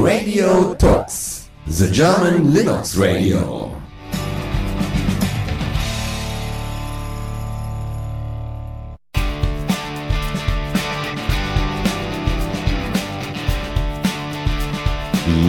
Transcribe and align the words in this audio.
Radio 0.00 0.74
Talks, 0.74 1.48
the 1.66 1.90
German 1.90 2.52
Linux 2.52 2.96
Radio. 2.96 3.72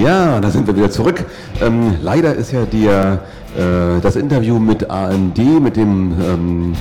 Ja, 0.01 0.39
da 0.39 0.49
sind 0.49 0.65
wir 0.65 0.75
wieder 0.75 0.89
zurück. 0.89 1.25
Ähm, 1.61 1.97
leider 2.01 2.33
ist 2.33 2.51
ja 2.51 2.65
der, 2.65 3.21
äh, 3.55 4.01
das 4.01 4.15
Interview 4.15 4.57
mit 4.57 4.89
AMD, 4.89 5.37
mit 5.61 5.77
dem 5.77 6.13
ähm, 6.19 6.75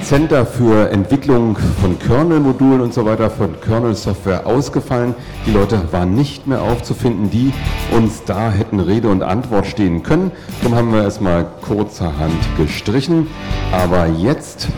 Center 0.00 0.46
für 0.46 0.90
Entwicklung 0.90 1.56
von 1.80 1.98
Kernel-Modulen 1.98 2.80
und 2.80 2.94
so 2.94 3.04
weiter, 3.04 3.30
von 3.30 3.60
Kernel-Software 3.60 4.46
ausgefallen. 4.46 5.14
Die 5.46 5.50
Leute 5.50 5.92
waren 5.92 6.14
nicht 6.14 6.46
mehr 6.46 6.62
aufzufinden, 6.62 7.30
die 7.30 7.52
uns 7.94 8.24
da 8.24 8.50
hätten 8.50 8.80
Rede 8.80 9.08
und 9.08 9.22
Antwort 9.22 9.66
stehen 9.66 10.02
können. 10.02 10.30
Darum 10.62 10.76
haben 10.76 10.92
wir 10.92 11.02
erstmal 11.02 11.46
kurzerhand 11.62 12.34
gestrichen. 12.56 13.26
Aber 13.72 14.06
jetzt 14.06 14.68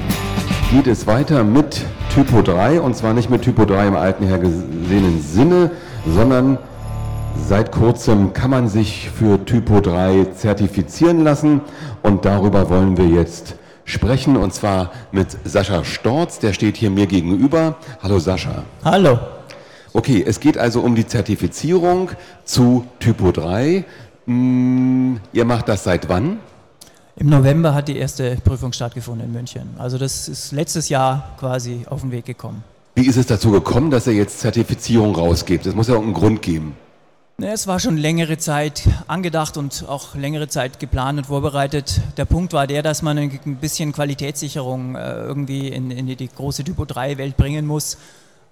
geht 0.71 0.87
es 0.87 1.07
weiter 1.07 1.45
mit 1.45 1.85
Typo 2.15 2.43
3 2.43 2.81
und 2.81 2.97
zwar 2.97 3.15
nicht 3.15 3.31
mit 3.31 3.43
Typo 3.43 3.65
3 3.65 3.89
im 3.89 3.97
alten 3.97 4.27
hergesehenen 4.27 5.21
Sinne, 5.23 5.71
sondern 6.07 6.59
seit 7.37 7.73
kurzem 7.73 8.33
kann 8.33 8.51
man 8.51 8.69
sich 8.69 9.11
für 9.11 9.45
Typo 9.45 9.81
3 9.81 10.27
zertifizieren 10.37 11.25
lassen 11.25 11.61
und 12.03 12.25
darüber 12.25 12.71
wollen 12.71 12.97
wir 12.97 13.07
jetzt 13.07 13.57
sprechen 13.85 14.37
und 14.37 14.53
zwar 14.55 14.91
mit 15.13 15.37
Sascha 15.45 15.85
Storz, 15.85 16.39
der 16.39 16.53
steht 16.53 16.77
hier 16.77 16.91
mir 16.91 17.07
gegenüber. 17.07 17.77
Hallo 18.03 18.19
Sascha. 18.19 18.65
Hallo. 18.85 19.19
Okay, 19.93 20.25
es 20.27 20.41
geht 20.41 20.59
also 20.59 20.81
um 20.81 20.95
die 20.95 21.07
Zertifizierung 21.07 22.11
zu 22.45 22.87
Typo 22.99 23.31
3. 23.31 23.85
Hm, 24.27 25.21
ihr 25.33 25.45
macht 25.45 25.69
das 25.69 25.85
seit 25.85 26.09
wann? 26.09 26.39
Im 27.17 27.29
November 27.29 27.75
hat 27.75 27.87
die 27.87 27.97
erste 27.97 28.37
Prüfung 28.43 28.73
stattgefunden 28.73 29.27
in 29.27 29.33
München. 29.33 29.75
Also 29.79 29.99
das 29.99 30.29
ist 30.29 30.51
letztes 30.51 30.89
Jahr 30.89 31.35
quasi 31.39 31.87
auf 31.89 32.01
den 32.01 32.11
Weg 32.11 32.25
gekommen. 32.25 32.65
Wie 32.97 33.07
ist 33.07 33.17
es 33.17 33.27
dazu 33.27 33.51
gekommen, 33.53 33.91
dass 33.91 34.07
ihr 34.07 34.15
jetzt 34.15 34.41
Zertifizierung 34.41 35.15
rausgebt? 35.15 35.67
Es 35.67 35.75
muss 35.75 35.89
ja 35.89 35.95
auch 35.95 36.03
einen 36.03 36.15
Grund 36.15 36.43
geben. 36.43 36.77
Es 37.39 37.67
war 37.67 37.81
schon 37.81 37.97
längere 37.97 38.39
Zeit 38.39 38.85
angedacht 39.09 39.57
und 39.57 39.87
auch 39.89 40.15
längere 40.15 40.47
Zeit 40.47 40.79
geplant 40.79 41.19
und 41.19 41.25
vorbereitet. 41.25 42.01
Der 42.17 42.27
Punkt 42.27 42.53
war 42.53 42.69
der, 42.69 42.85
dass 42.85 43.03
man 43.03 43.19
ein 43.19 43.57
bisschen 43.61 43.93
Qualitätssicherung 43.93 44.95
äh, 44.95 45.17
irgendwie 45.17 45.67
in, 45.67 45.91
in 45.91 46.07
die 46.07 46.29
große 46.29 46.63
Typo 46.63 46.85
3 46.85 47.19
Welt 47.19 47.37
bringen 47.37 47.67
muss, 47.67 47.99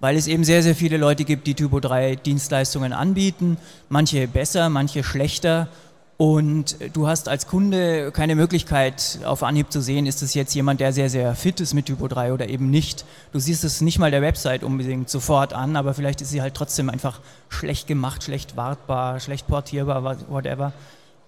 weil 0.01 0.17
es 0.17 0.27
eben 0.27 0.43
sehr, 0.43 0.61
sehr 0.63 0.75
viele 0.75 0.97
Leute 0.97 1.23
gibt, 1.23 1.47
die 1.47 1.53
Typo 1.53 1.79
3 1.79 2.17
Dienstleistungen 2.17 2.91
anbieten. 2.91 3.57
Manche 3.87 4.27
besser, 4.27 4.67
manche 4.69 5.01
schlechter. 5.01 5.69
Und 6.17 6.77
du 6.93 7.07
hast 7.07 7.27
als 7.27 7.47
Kunde 7.47 8.11
keine 8.11 8.35
Möglichkeit 8.35 9.19
auf 9.25 9.41
Anhieb 9.41 9.71
zu 9.71 9.81
sehen, 9.81 10.05
ist 10.05 10.21
es 10.21 10.35
jetzt 10.35 10.53
jemand, 10.53 10.79
der 10.79 10.93
sehr, 10.93 11.09
sehr 11.09 11.33
fit 11.33 11.59
ist 11.59 11.73
mit 11.73 11.87
Typo 11.87 12.07
3 12.07 12.33
oder 12.33 12.47
eben 12.49 12.69
nicht. 12.69 13.03
Du 13.31 13.39
siehst 13.39 13.63
es 13.63 13.81
nicht 13.81 13.97
mal 13.97 14.11
der 14.11 14.21
Website 14.21 14.63
unbedingt 14.63 15.09
sofort 15.09 15.53
an, 15.53 15.75
aber 15.75 15.95
vielleicht 15.95 16.21
ist 16.21 16.29
sie 16.29 16.41
halt 16.41 16.53
trotzdem 16.53 16.89
einfach 16.89 17.19
schlecht 17.49 17.87
gemacht, 17.87 18.23
schlecht 18.23 18.55
wartbar, 18.55 19.19
schlecht 19.19 19.47
portierbar, 19.47 20.17
whatever. 20.29 20.71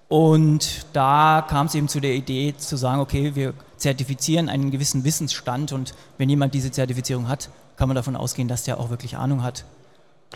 Und 0.07 0.85
da 0.93 1.43
kam 1.47 1.65
es 1.65 1.73
eben 1.73 1.87
zu 1.87 1.99
der 1.99 2.13
Idee 2.13 2.53
zu 2.55 2.77
sagen, 2.77 3.01
okay, 3.01 3.33
wir 3.33 3.55
zertifizieren 3.77 4.49
einen 4.49 4.69
gewissen 4.69 5.03
Wissensstand 5.03 5.71
und 5.71 5.95
wenn 6.19 6.29
jemand 6.29 6.53
diese 6.53 6.71
Zertifizierung 6.71 7.27
hat, 7.27 7.49
kann 7.75 7.87
man 7.87 7.95
davon 7.95 8.15
ausgehen, 8.15 8.47
dass 8.47 8.63
der 8.63 8.79
auch 8.79 8.91
wirklich 8.91 9.17
Ahnung 9.17 9.41
hat 9.41 9.65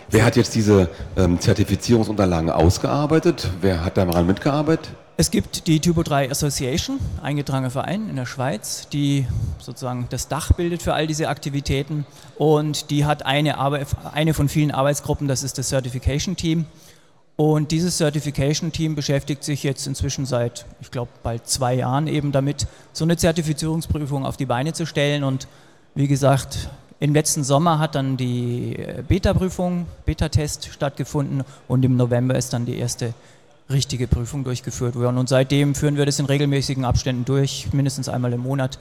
Wer 0.10 0.26
hat 0.26 0.36
jetzt 0.36 0.56
diese 0.56 0.90
ähm, 1.18 1.40
Zertifizierungsunterlagen 1.40 2.50
ausgearbeitet? 2.50 3.50
Wer 3.62 3.84
hat 3.84 3.98
daran 3.98 4.26
mitgearbeitet? 4.26 4.90
Es 5.18 5.32
gibt 5.32 5.68
die 5.68 5.82
Typo 5.82 6.02
3 6.02 6.32
Association, 6.32 6.98
eingetragener 7.22 7.70
Verein 7.70 8.10
in 8.10 8.16
der 8.16 8.26
Schweiz, 8.26 8.88
die 8.88 9.28
sozusagen 9.60 10.08
das 10.10 10.30
Dach 10.30 10.54
bildet 10.54 10.82
für 10.82 10.94
all 10.94 11.08
diese 11.08 11.28
Aktivitäten 11.28 12.06
und 12.38 12.90
die 12.90 13.04
hat 13.04 13.26
eine, 13.26 13.58
eine 14.14 14.34
von 14.34 14.48
vielen 14.48 14.72
Arbeitsgruppen, 14.72 15.28
das 15.28 15.44
ist 15.44 15.58
das 15.58 15.68
Certification 15.68 16.38
Team. 16.38 16.66
Und 17.36 17.72
dieses 17.72 17.98
Certification 17.98 18.72
Team 18.72 18.96
beschäftigt 18.96 19.44
sich 19.44 19.64
jetzt 19.64 19.88
inzwischen 19.88 20.26
seit, 20.26 20.66
ich 20.82 20.90
glaube, 20.90 21.12
bald 21.22 21.48
zwei 21.48 21.74
Jahren 21.74 22.08
eben 22.08 22.32
damit, 22.32 22.68
so 22.94 23.06
eine 23.06 23.18
Zertifizierungsprüfung 23.18 24.26
auf 24.26 24.38
die 24.38 24.46
Beine 24.46 24.74
zu 24.74 24.86
stellen. 24.86 25.24
Und 25.24 25.48
wie 25.96 26.08
gesagt, 26.08 26.70
im 27.00 27.14
letzten 27.14 27.44
Sommer 27.44 27.80
hat 27.80 27.96
dann 27.96 28.18
die 28.18 28.76
äh, 28.76 29.04
Beta-Prüfung, 29.08 29.88
Beta-Test 30.06 30.70
stattgefunden 30.74 31.44
und 31.68 31.86
im 31.86 31.96
November 31.96 32.36
ist 32.36 32.52
dann 32.52 32.66
die 32.66 32.78
erste 32.78 33.14
richtige 33.70 34.08
Prüfung 34.08 34.44
durchgeführt 34.44 34.96
worden. 34.96 35.18
Und 35.18 35.30
seitdem 35.30 35.76
führen 35.76 35.96
wir 35.96 36.06
das 36.06 36.20
in 36.20 36.26
regelmäßigen 36.26 36.84
Abständen 36.86 37.24
durch, 37.24 37.70
mindestens 37.72 38.10
einmal 38.10 38.34
im 38.34 38.42
Monat, 38.42 38.80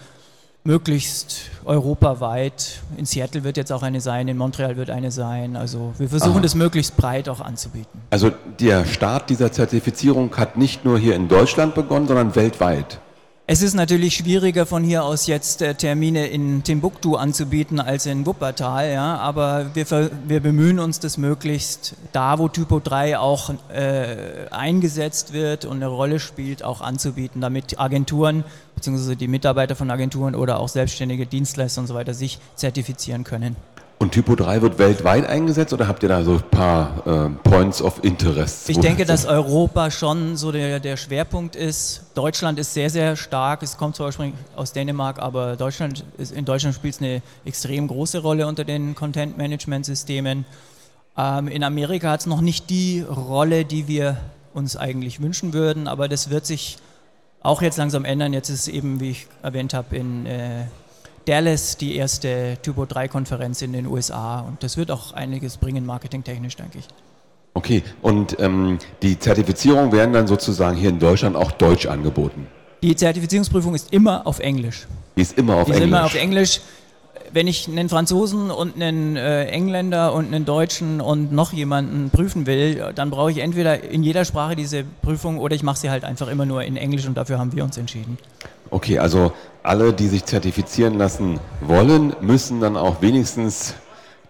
möglichst 0.64 1.50
europaweit. 1.64 2.80
In 2.96 3.06
Seattle 3.06 3.44
wird 3.44 3.56
jetzt 3.56 3.72
auch 3.72 3.82
eine 3.82 4.00
sein, 4.00 4.28
in 4.28 4.36
Montreal 4.36 4.76
wird 4.76 4.90
eine 4.90 5.10
sein. 5.10 5.56
Also 5.56 5.94
wir 5.98 6.08
versuchen 6.08 6.32
Aha. 6.32 6.40
das 6.40 6.54
möglichst 6.54 6.96
breit 6.96 7.28
auch 7.28 7.40
anzubieten. 7.40 8.00
Also 8.10 8.32
der 8.58 8.84
Start 8.84 9.30
dieser 9.30 9.52
Zertifizierung 9.52 10.36
hat 10.36 10.56
nicht 10.56 10.84
nur 10.84 10.98
hier 10.98 11.14
in 11.14 11.28
Deutschland 11.28 11.74
begonnen, 11.74 12.08
sondern 12.08 12.34
weltweit. 12.34 12.98
Es 13.50 13.62
ist 13.62 13.72
natürlich 13.72 14.14
schwieriger 14.14 14.66
von 14.66 14.84
hier 14.84 15.04
aus 15.04 15.26
jetzt 15.26 15.62
äh, 15.62 15.74
Termine 15.74 16.26
in 16.26 16.64
Timbuktu 16.64 17.16
anzubieten 17.16 17.80
als 17.80 18.04
in 18.04 18.26
Wuppertal, 18.26 18.92
ja, 18.92 19.16
aber 19.16 19.74
wir, 19.74 19.86
wir 20.26 20.40
bemühen 20.40 20.78
uns 20.78 21.00
das 21.00 21.16
möglichst 21.16 21.94
da, 22.12 22.38
wo 22.38 22.48
Typo 22.48 22.78
3 22.78 23.18
auch 23.18 23.50
äh, 23.72 24.50
eingesetzt 24.50 25.32
wird 25.32 25.64
und 25.64 25.76
eine 25.76 25.86
Rolle 25.86 26.20
spielt, 26.20 26.62
auch 26.62 26.82
anzubieten, 26.82 27.40
damit 27.40 27.80
Agenturen 27.80 28.44
bzw. 28.74 29.14
die 29.14 29.28
Mitarbeiter 29.28 29.76
von 29.76 29.90
Agenturen 29.90 30.34
oder 30.34 30.60
auch 30.60 30.68
selbstständige 30.68 31.24
Dienstleister 31.24 31.80
und 31.80 31.86
so 31.86 31.94
weiter 31.94 32.12
sich 32.12 32.38
zertifizieren 32.54 33.24
können. 33.24 33.56
Und 34.00 34.12
Typo 34.12 34.36
3 34.36 34.62
wird 34.62 34.78
weltweit 34.78 35.28
eingesetzt 35.28 35.72
oder 35.72 35.88
habt 35.88 36.04
ihr 36.04 36.08
da 36.08 36.22
so 36.22 36.34
ein 36.34 36.50
paar 36.50 37.02
äh, 37.04 37.48
Points 37.48 37.82
of 37.82 38.04
Interest? 38.04 38.68
Ich 38.70 38.78
denke, 38.78 39.04
dass 39.04 39.26
Europa 39.26 39.90
schon 39.90 40.36
so 40.36 40.52
der, 40.52 40.78
der 40.78 40.96
Schwerpunkt 40.96 41.56
ist. 41.56 42.02
Deutschland 42.14 42.60
ist 42.60 42.72
sehr, 42.74 42.90
sehr 42.90 43.16
stark. 43.16 43.64
Es 43.64 43.76
kommt 43.76 43.96
zwar 43.96 44.06
ursprünglich 44.06 44.38
aus 44.54 44.72
Dänemark, 44.72 45.18
aber 45.18 45.56
Deutschland 45.56 46.04
ist, 46.16 46.30
in 46.30 46.44
Deutschland 46.44 46.76
spielt 46.76 46.94
es 46.94 47.00
eine 47.00 47.22
extrem 47.44 47.88
große 47.88 48.20
Rolle 48.20 48.46
unter 48.46 48.64
den 48.64 48.94
Content-Management-Systemen. 48.94 50.44
Ähm, 51.16 51.48
in 51.48 51.64
Amerika 51.64 52.10
hat 52.10 52.20
es 52.20 52.26
noch 52.26 52.40
nicht 52.40 52.70
die 52.70 53.00
Rolle, 53.00 53.64
die 53.64 53.88
wir 53.88 54.16
uns 54.54 54.76
eigentlich 54.76 55.20
wünschen 55.20 55.52
würden, 55.52 55.88
aber 55.88 56.06
das 56.06 56.30
wird 56.30 56.46
sich 56.46 56.78
auch 57.42 57.62
jetzt 57.62 57.78
langsam 57.78 58.04
ändern. 58.04 58.32
Jetzt 58.32 58.48
ist 58.48 58.68
eben, 58.68 59.00
wie 59.00 59.10
ich 59.10 59.26
erwähnt 59.42 59.74
habe, 59.74 59.96
in 59.96 60.26
äh, 60.26 60.66
Dallas 61.28 61.76
die 61.76 61.96
erste 61.96 62.56
Typo 62.62 62.86
3 62.86 63.08
Konferenz 63.08 63.60
in 63.60 63.74
den 63.74 63.86
USA 63.86 64.40
und 64.40 64.62
das 64.62 64.78
wird 64.78 64.90
auch 64.90 65.12
einiges 65.12 65.58
bringen, 65.58 65.84
marketingtechnisch, 65.84 66.56
denke 66.56 66.78
ich. 66.78 66.88
Okay, 67.52 67.82
und 68.00 68.38
ähm, 68.40 68.78
die 69.02 69.18
Zertifizierung 69.18 69.92
werden 69.92 70.14
dann 70.14 70.26
sozusagen 70.26 70.76
hier 70.76 70.88
in 70.88 70.98
Deutschland 70.98 71.36
auch 71.36 71.52
deutsch 71.52 71.86
angeboten? 71.86 72.46
Die 72.82 72.96
Zertifizierungsprüfung 72.96 73.74
ist 73.74 73.92
immer 73.92 74.26
auf 74.26 74.38
Englisch. 74.38 74.86
Die 75.16 75.22
ist 75.22 75.36
immer 75.36 75.56
auf 75.56 75.66
die 75.66 75.72
Englisch? 75.72 75.82
Ist 75.82 75.88
immer 75.88 76.04
auf 76.04 76.14
Englisch. 76.14 76.60
Wenn 77.30 77.46
ich 77.46 77.68
einen 77.68 77.90
Franzosen 77.90 78.50
und 78.50 78.76
einen 78.76 79.16
äh, 79.16 79.46
Engländer 79.46 80.14
und 80.14 80.26
einen 80.26 80.46
Deutschen 80.46 81.02
und 81.02 81.30
noch 81.30 81.52
jemanden 81.52 82.08
prüfen 82.08 82.46
will, 82.46 82.92
dann 82.94 83.10
brauche 83.10 83.30
ich 83.30 83.38
entweder 83.38 83.82
in 83.82 84.02
jeder 84.02 84.24
Sprache 84.24 84.56
diese 84.56 84.82
Prüfung 85.02 85.38
oder 85.38 85.54
ich 85.54 85.62
mache 85.62 85.78
sie 85.78 85.90
halt 85.90 86.04
einfach 86.04 86.28
immer 86.28 86.46
nur 86.46 86.62
in 86.62 86.78
Englisch 86.78 87.06
und 87.06 87.18
dafür 87.18 87.38
haben 87.38 87.52
wir 87.52 87.64
uns 87.64 87.76
entschieden. 87.76 88.16
Okay, 88.70 88.98
also 88.98 89.32
alle, 89.62 89.92
die 89.92 90.08
sich 90.08 90.24
zertifizieren 90.24 90.98
lassen 90.98 91.40
wollen, 91.60 92.14
müssen 92.20 92.60
dann 92.60 92.76
auch 92.76 93.02
wenigstens 93.02 93.74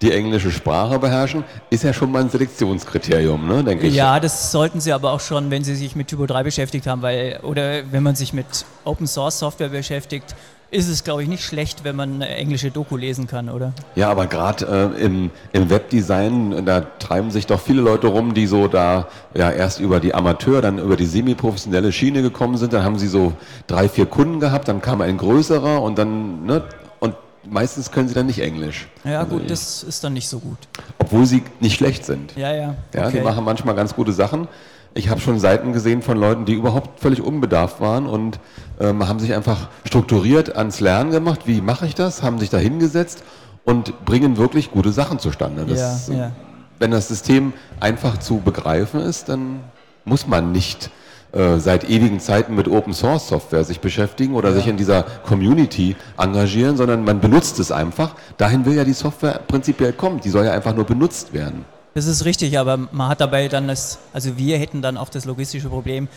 die 0.01 0.13
englische 0.13 0.51
Sprache 0.53 0.99
beherrschen, 0.99 1.45
ist 1.71 1.83
ja 1.83 1.93
schon 1.93 2.13
mal 2.13 2.23
ein 2.23 2.31
Selektionskriterium, 2.31 3.49
ne, 3.49 3.65
denke 3.65 3.89
ich. 3.89 3.95
Ja, 3.95 4.21
das 4.21 4.53
sollten 4.53 4.81
Sie 4.81 4.93
aber 4.93 5.13
auch 5.13 5.21
schon, 5.21 5.51
wenn 5.51 5.65
Sie 5.65 5.75
sich 5.75 5.97
mit 5.97 6.09
Typo 6.09 6.27
3 6.27 6.45
beschäftigt 6.45 6.87
haben, 6.87 7.03
weil, 7.03 7.41
oder 7.43 7.91
wenn 7.91 8.03
man 8.03 8.15
sich 8.15 8.33
mit 8.33 8.47
Open 8.85 9.07
Source 9.09 9.41
Software 9.41 9.71
beschäftigt, 9.71 10.37
ist 10.71 10.89
es, 10.89 11.03
glaube 11.03 11.23
ich, 11.23 11.29
nicht 11.29 11.45
schlecht, 11.45 11.85
wenn 11.85 11.97
man 11.97 12.15
eine 12.15 12.29
englische 12.29 12.71
Doku 12.71 12.97
lesen 12.97 13.27
kann, 13.27 13.49
oder? 13.49 13.73
Ja, 13.95 14.11
aber 14.11 14.27
gerade 14.27 14.93
äh, 14.97 15.03
im, 15.03 15.31
im 15.53 15.71
Webdesign, 15.71 16.67
da 16.67 16.83
treiben 16.99 17.31
sich 17.31 17.47
doch 17.47 17.61
viele 17.61 17.81
Leute 17.81 18.09
rum, 18.09 18.35
die 18.35 18.47
so 18.47 18.69
da 18.69 19.09
ja 19.35 19.51
erst 19.51 19.81
über 19.81 19.99
die 19.99 20.15
Amateur, 20.15 20.61
dann 20.61 20.79
über 20.79 20.97
die 20.97 21.07
semi-professionelle 21.07 21.91
Schiene 21.91 22.21
gekommen 22.21 22.59
sind. 22.59 22.75
Dann 22.75 22.85
haben 22.85 22.99
sie 22.99 23.09
so 23.09 23.33
drei, 23.67 23.89
vier 23.89 24.07
Kunden 24.07 24.41
gehabt, 24.41 24.69
dann 24.69 24.83
kam 24.83 25.01
ein 25.01 25.17
größerer 25.17 25.81
und 25.81 25.99
dann, 25.99 26.45
ne, 26.45 26.63
und 27.01 27.15
meistens 27.45 27.91
können 27.91 28.09
sie 28.09 28.15
dann 28.15 28.27
nicht 28.27 28.41
Englisch. 28.41 28.89
Ja, 29.05 29.21
also 29.21 29.39
gut, 29.39 29.51
das 29.51 29.83
ist 29.83 30.05
dann 30.05 30.13
nicht 30.13 30.29
so 30.29 30.39
gut. 30.39 30.59
Obwohl 30.99 31.25
sie 31.25 31.43
nicht 31.61 31.77
schlecht 31.77 32.05
sind. 32.05 32.37
Ja, 32.37 32.55
ja. 32.55 32.75
Ja, 32.93 33.07
okay. 33.07 33.19
die 33.19 33.25
machen 33.25 33.43
manchmal 33.43 33.75
ganz 33.75 33.95
gute 33.95 34.13
Sachen. 34.13 34.49
Ich 34.95 35.09
habe 35.09 35.21
schon 35.21 35.39
Seiten 35.39 35.73
gesehen 35.73 36.03
von 36.03 36.19
Leuten, 36.19 36.45
die 36.45 36.55
überhaupt 36.55 37.01
völlig 37.01 37.23
unbedarft 37.23 37.81
waren 37.81 38.07
und 38.07 38.41
ähm, 38.81 39.07
haben 39.07 39.21
sich 39.21 39.35
einfach 39.35 39.69
strukturiert 39.85 40.57
ans 40.57 40.81
Lernen 40.81 41.11
gemacht. 41.11 41.43
Wie 41.45 41.61
mache 41.61 41.87
ich 41.87 41.95
das? 41.95 42.23
Haben 42.23 42.39
sich 42.39 42.51
da 42.51 42.59
hingesetzt 42.59 43.23
und 43.65 44.05
bringen 44.05 44.37
wirklich 44.39 44.71
gute 44.71 44.93
Sachen 44.93 45.19
zustande. 45.19 45.67
Das, 45.67 46.09
ja, 46.09 46.15
ja. 46.15 46.33
wenn 46.79 46.91
das 46.91 47.09
System 47.09 47.53
einfach 47.81 48.19
zu 48.19 48.39
begreifen 48.39 49.01
ist, 49.01 49.29
dann 49.29 49.61
muss 50.05 50.27
man 50.27 50.53
nicht 50.53 50.91
äh, 51.33 51.59
seit 51.59 51.89
ewigen 51.91 52.21
Zeiten 52.21 52.55
mit 52.55 52.69
Open 52.69 52.95
Source 52.95 53.29
Software 53.29 53.63
sich 53.65 53.81
beschäftigen 53.81 54.35
oder 54.35 54.49
ja. 54.49 54.55
sich 54.55 54.67
in 54.67 54.79
dieser 54.79 55.03
Community 55.03 55.95
engagieren, 56.17 56.79
sondern 56.79 57.05
man 57.05 57.21
benutzt 57.21 57.59
es 57.59 57.71
einfach. 57.71 58.15
Dahin 58.39 58.65
will 58.65 58.75
ja 58.75 58.85
die 58.85 58.95
Software 58.95 59.41
prinzipiell 59.47 59.93
kommen. 59.93 60.21
Die 60.21 60.31
soll 60.31 60.47
ja 60.47 60.53
einfach 60.53 60.75
nur 60.75 60.87
benutzt 60.87 61.35
werden. 61.35 61.67
Das 61.95 62.07
ist 62.07 62.25
richtig, 62.25 62.59
aber 62.59 62.77
man 62.77 63.09
hat 63.09 63.21
dabei 63.21 63.49
dann 63.49 63.69
das, 63.69 63.99
also 64.13 64.37
wir 64.37 64.59
hätten 64.59 64.83
dann 64.83 64.97
auch 64.97 65.09
das 65.09 65.25
logistische 65.25 65.69
Problem, 65.69 66.09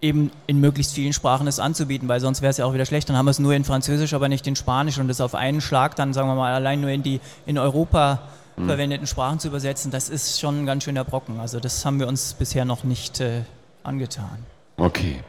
eben 0.00 0.30
in 0.46 0.60
möglichst 0.60 0.94
vielen 0.94 1.12
Sprachen 1.12 1.46
es 1.46 1.58
anzubieten, 1.58 2.08
weil 2.08 2.20
sonst 2.20 2.42
wäre 2.42 2.50
es 2.50 2.56
ja 2.56 2.64
auch 2.64 2.74
wieder 2.74 2.86
schlecht. 2.86 3.08
Dann 3.08 3.16
haben 3.16 3.26
wir 3.26 3.32
es 3.32 3.38
nur 3.38 3.54
in 3.54 3.64
Französisch, 3.64 4.14
aber 4.14 4.28
nicht 4.28 4.46
in 4.46 4.56
Spanisch 4.56 4.98
und 4.98 5.08
das 5.08 5.20
auf 5.20 5.34
einen 5.34 5.60
Schlag 5.60 5.96
dann, 5.96 6.12
sagen 6.12 6.28
wir 6.28 6.34
mal, 6.34 6.54
allein 6.54 6.80
nur 6.80 6.90
in 6.90 7.02
die 7.02 7.20
in 7.46 7.58
Europa 7.58 8.22
hm. 8.56 8.66
verwendeten 8.66 9.06
Sprachen 9.06 9.38
zu 9.38 9.48
übersetzen, 9.48 9.90
das 9.90 10.08
ist 10.08 10.40
schon 10.40 10.62
ein 10.62 10.66
ganz 10.66 10.84
schöner 10.84 11.04
Brocken. 11.04 11.40
Also 11.40 11.60
das 11.60 11.84
haben 11.84 12.00
wir 12.00 12.08
uns 12.08 12.34
bisher 12.34 12.64
noch 12.64 12.84
nicht 12.84 13.20
äh, 13.20 13.42
angetan. 13.82 14.38
Okay. 14.76 15.22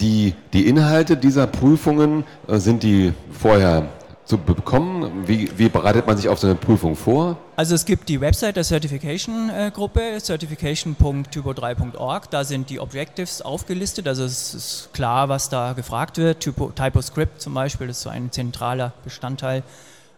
Die, 0.00 0.34
die 0.52 0.66
Inhalte 0.66 1.16
dieser 1.16 1.46
Prüfungen 1.46 2.24
äh, 2.48 2.58
sind 2.58 2.82
die 2.82 3.12
vorher 3.30 3.88
zu 4.32 4.38
bekommen? 4.38 5.28
Wie, 5.28 5.50
wie, 5.58 5.68
bereitet 5.68 6.06
man 6.06 6.16
sich 6.16 6.26
auf 6.26 6.38
so 6.38 6.46
eine 6.46 6.56
Prüfung 6.56 6.96
vor? 6.96 7.36
Also 7.54 7.74
es 7.74 7.84
gibt 7.84 8.08
die 8.08 8.18
Website 8.18 8.56
der 8.56 8.64
Certification-Gruppe, 8.64 10.18
certification.typo3.org. 10.18 12.30
Da 12.30 12.44
sind 12.44 12.70
die 12.70 12.80
Objectives 12.80 13.42
aufgelistet. 13.42 14.08
Also 14.08 14.24
es 14.24 14.54
ist 14.54 14.88
klar, 14.94 15.28
was 15.28 15.50
da 15.50 15.74
gefragt 15.74 16.16
wird. 16.16 16.40
Typo, 16.40 16.70
TypoScript 16.70 17.42
zum 17.42 17.52
Beispiel, 17.52 17.90
ist 17.90 18.00
so 18.00 18.08
ein 18.08 18.32
zentraler 18.32 18.94
Bestandteil. 19.04 19.64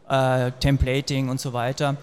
Äh, 0.08 0.52
Templating 0.60 1.28
und 1.28 1.40
so 1.40 1.52
weiter. 1.52 1.96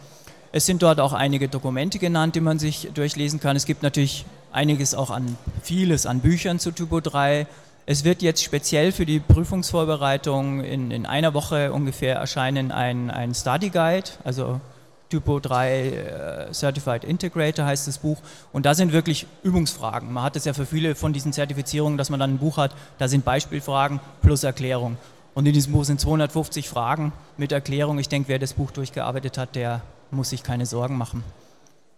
Es 0.52 0.66
sind 0.66 0.84
dort 0.84 1.00
auch 1.00 1.14
einige 1.14 1.48
Dokumente 1.48 1.98
genannt, 1.98 2.36
die 2.36 2.42
man 2.42 2.60
sich 2.60 2.90
durchlesen 2.94 3.40
kann. 3.40 3.56
Es 3.56 3.66
gibt 3.66 3.84
natürlich 3.84 4.26
einiges 4.52 4.96
auch 4.96 5.12
an, 5.12 5.38
vieles 5.64 6.06
an 6.06 6.20
Büchern 6.20 6.60
zu 6.60 6.72
Typo 6.72 7.00
3. 7.00 7.48
Es 7.86 8.04
wird 8.04 8.22
jetzt 8.22 8.44
speziell 8.44 8.92
für 8.92 9.06
die 9.06 9.20
Prüfungsvorbereitung 9.20 10.64
in, 10.64 10.92
in 10.92 11.06
einer 11.06 11.34
Woche 11.34 11.74
ungefähr 11.74 12.16
erscheinen 12.16 12.72
ein, 12.72 13.10
ein 13.10 13.34
Study 13.34 13.70
Guide, 13.70 14.10
also 14.24 14.62
Typo 15.10 15.40
3 15.40 16.48
äh, 16.50 16.54
Certified 16.54 17.04
Integrator 17.04 17.66
heißt 17.66 17.88
das 17.88 17.98
Buch. 17.98 18.18
Und 18.54 18.66
da 18.66 18.74
sind 18.74 18.94
wirklich 18.94 19.28
Übungsfragen. 19.44 20.14
Man 20.14 20.24
hat 20.24 20.36
es 20.36 20.46
ja 20.46 20.54
für 20.54 20.66
viele 20.66 20.96
von 20.96 21.12
diesen 21.12 21.34
Zertifizierungen, 21.34 21.98
dass 21.98 22.10
man 22.10 22.20
dann 22.20 22.36
ein 22.36 22.38
Buch 22.38 22.58
hat, 22.58 22.74
da 22.98 23.08
sind 23.08 23.26
Beispielfragen 23.26 24.00
plus 24.22 24.44
Erklärung. 24.44 24.98
Und 25.34 25.46
in 25.46 25.54
diesem 25.54 25.74
Buch 25.74 25.84
sind 25.84 26.00
250 26.00 26.70
Fragen 26.70 27.14
mit 27.38 27.52
Erklärung. 27.52 28.00
Ich 28.00 28.10
denke, 28.10 28.30
wer 28.30 28.40
das 28.40 28.54
Buch 28.54 28.72
durchgearbeitet 28.72 29.38
hat, 29.38 29.56
der 29.56 29.82
muss 30.12 30.30
sich 30.30 30.44
keine 30.44 30.66
Sorgen 30.66 30.98
machen. 30.98 31.24